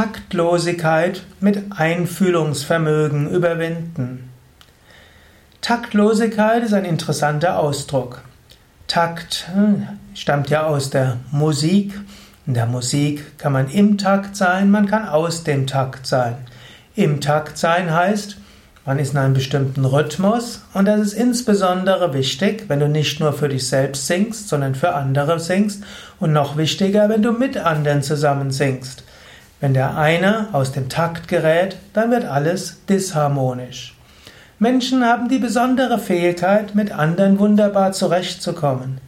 [0.00, 4.30] Taktlosigkeit mit Einfühlungsvermögen überwinden.
[5.60, 8.22] Taktlosigkeit ist ein interessanter Ausdruck.
[8.86, 12.00] Takt hm, stammt ja aus der Musik.
[12.46, 16.36] In der Musik kann man im Takt sein, man kann aus dem Takt sein.
[16.94, 18.38] Im Takt sein heißt,
[18.86, 23.34] man ist in einem bestimmten Rhythmus und das ist insbesondere wichtig, wenn du nicht nur
[23.34, 25.84] für dich selbst singst, sondern für andere singst
[26.18, 29.04] und noch wichtiger, wenn du mit anderen zusammen singst.
[29.60, 33.94] Wenn der eine aus dem Takt gerät, dann wird alles disharmonisch.
[34.58, 39.00] Menschen haben die besondere Fähigkeit, mit anderen wunderbar zurechtzukommen.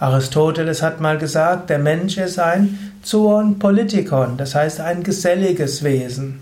[0.00, 6.40] Aristoteles hat mal gesagt, der Mensch ist ein Zoon Politikon, das heißt ein geselliges Wesen.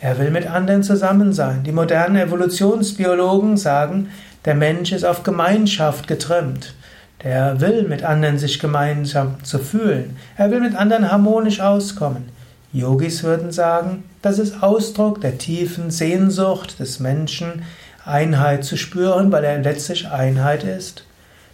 [0.00, 1.62] Er will mit anderen zusammen sein.
[1.64, 4.08] Die modernen Evolutionsbiologen sagen,
[4.44, 6.74] der Mensch ist auf Gemeinschaft getrimmt.
[7.22, 10.16] Der will mit anderen sich gemeinsam zu fühlen.
[10.36, 12.39] Er will mit anderen harmonisch auskommen.
[12.72, 17.62] Yogis würden sagen, das ist Ausdruck der tiefen Sehnsucht des Menschen,
[18.04, 21.04] Einheit zu spüren, weil er letztlich Einheit ist.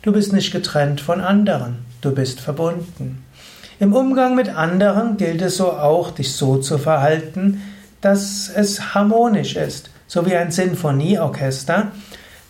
[0.03, 3.25] Du bist nicht getrennt von anderen, du bist verbunden.
[3.79, 7.63] Im Umgang mit anderen gilt es so auch, dich so zu verhalten,
[8.01, 11.93] dass es harmonisch ist, so wie ein Sinfonieorchester.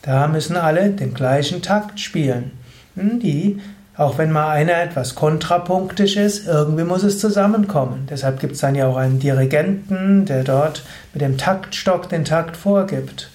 [0.03, 2.53] Da müssen alle den gleichen Takt spielen.
[2.95, 3.61] Hm, die
[3.97, 8.07] auch wenn mal einer etwas kontrapunktisch ist, irgendwie muss es zusammenkommen.
[8.11, 12.57] Deshalb gibt es dann ja auch einen Dirigenten, der dort mit dem Taktstock den Takt
[12.57, 13.31] vorgibt.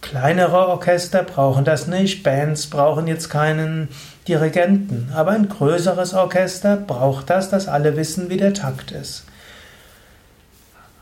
[0.00, 3.88] Kleinere Orchester brauchen das nicht, Bands brauchen jetzt keinen
[4.28, 9.24] Dirigenten, aber ein größeres Orchester braucht das, dass alle wissen, wie der Takt ist.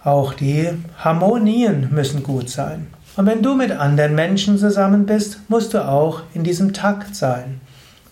[0.02, 2.86] Auch die Harmonien müssen gut sein.
[3.16, 7.60] Und wenn du mit anderen Menschen zusammen bist, musst du auch in diesem Takt sein.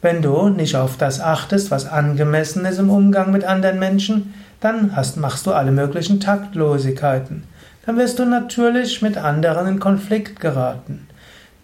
[0.04, 4.94] Wenn du nicht auf das achtest, was angemessen ist im Umgang mit anderen Menschen, dann
[4.94, 7.44] hast, machst du alle möglichen Taktlosigkeiten.
[7.86, 11.06] Dann wirst du natürlich mit anderen in Konflikt geraten.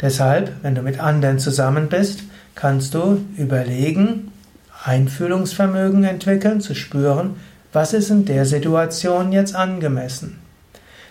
[0.01, 2.21] Deshalb, wenn du mit anderen zusammen bist,
[2.55, 4.33] kannst du überlegen,
[4.85, 7.37] Einfühlungsvermögen entwickeln, zu spüren,
[7.75, 10.39] was ist in der Situation jetzt angemessen.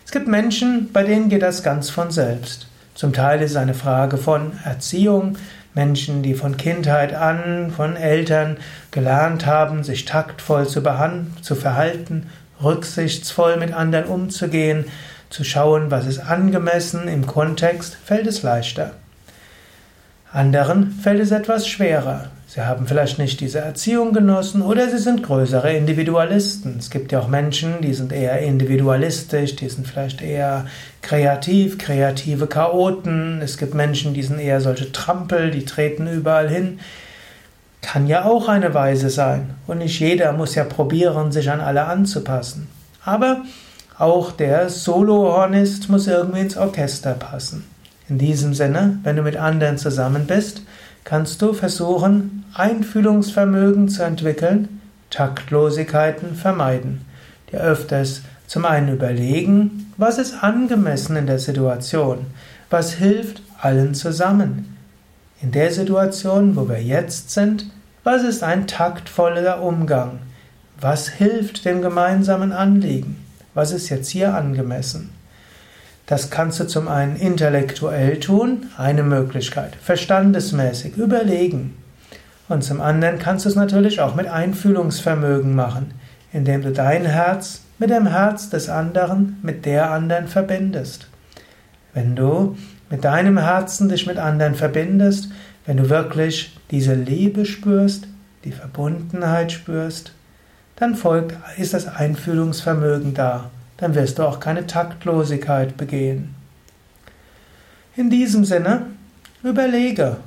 [0.04, 2.66] Es gibt Menschen, bei denen geht das ganz von selbst.
[2.96, 5.38] Zum Teil ist es eine Frage von Erziehung,
[5.74, 8.58] Menschen, die von Kindheit an, von Eltern
[8.92, 10.82] gelernt haben, sich taktvoll zu,
[11.42, 12.30] zu verhalten,
[12.64, 14.86] rücksichtsvoll mit anderen umzugehen,
[15.30, 18.92] zu schauen, was ist angemessen im Kontext, fällt es leichter.
[20.32, 22.30] Anderen fällt es etwas schwerer.
[22.52, 26.78] Sie haben vielleicht nicht diese Erziehung genossen oder sie sind größere Individualisten.
[26.80, 30.66] Es gibt ja auch Menschen, die sind eher individualistisch, die sind vielleicht eher
[31.04, 33.40] kreativ, kreative Chaoten.
[33.44, 36.80] Es gibt Menschen, die sind eher solche Trampel, die treten überall hin.
[37.84, 39.54] Kann ja auch eine Weise sein.
[39.68, 42.68] Und nicht jeder muss ja probieren, sich an alle anzupassen.
[43.06, 43.44] Aber
[44.00, 47.66] auch der Solohornist muss irgendwie ins Orchester passen.
[48.10, 50.64] In diesem Sinne, wenn du mit anderen zusammen bist,
[51.04, 57.06] kannst du versuchen, Einfühlungsvermögen zu entwickeln, Taktlosigkeiten vermeiden.
[57.52, 62.26] Dir öfters zum einen überlegen, was ist angemessen in der Situation,
[62.70, 64.78] was hilft allen zusammen.
[65.42, 67.66] In der Situation, wo wir jetzt sind,
[68.04, 70.20] was ist ein taktvoller Umgang?
[70.80, 73.18] Was hilft dem gemeinsamen Anliegen?
[73.54, 75.10] Was ist jetzt hier angemessen?
[76.10, 81.78] Das kannst du zum einen intellektuell tun, eine Möglichkeit, verstandesmäßig überlegen.
[82.48, 85.94] Und zum anderen kannst du es natürlich auch mit Einfühlungsvermögen machen,
[86.34, 91.08] indem du dein Herz mit dem Herz des anderen, mit der anderen verbindest.
[91.94, 92.58] Wenn du
[92.90, 95.30] mit deinem Herzen dich mit anderen verbindest,
[95.68, 98.08] wenn du wirklich diese Liebe spürst,
[98.46, 100.14] die Verbundenheit spürst,
[100.76, 106.36] dann folgt, ist das Einfühlungsvermögen da dann wirst du auch keine Taktlosigkeit begehen.
[107.96, 108.88] In diesem Sinne,
[109.44, 110.18] überlege,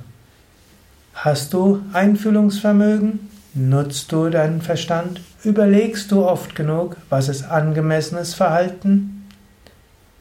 [1.13, 3.29] hast du Einfühlungsvermögen?
[3.53, 5.21] Nutzt du deinen Verstand?
[5.43, 9.27] Überlegst du oft genug, was ist angemessenes Verhalten?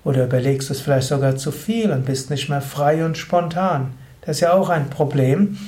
[0.05, 3.95] Oder überlegst du es vielleicht sogar zu viel und bist nicht mehr frei und spontan?
[4.21, 5.59] Das ist ja auch ein Problem.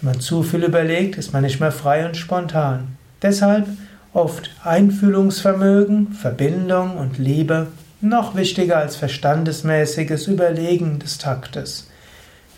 [0.00, 2.96] Wenn man zu viel überlegt, ist man nicht mehr frei und spontan.
[3.22, 3.66] Deshalb
[4.12, 7.68] oft Einfühlungsvermögen, Verbindung und Liebe
[8.00, 11.88] noch wichtiger als verstandesmäßiges Überlegen des Taktes.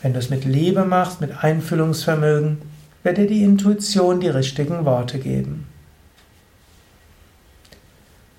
[0.02, 2.58] Wenn du es mit Liebe machst, mit Einfühlungsvermögen,
[3.02, 5.66] wird dir die Intuition die richtigen Worte geben.